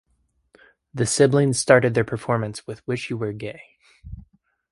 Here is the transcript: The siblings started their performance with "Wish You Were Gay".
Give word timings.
The 0.95 1.05
siblings 1.05 1.59
started 1.59 1.93
their 1.93 2.03
performance 2.03 2.65
with 2.65 2.81
"Wish 2.87 3.11
You 3.11 3.17
Were 3.17 3.33
Gay". 3.33 3.77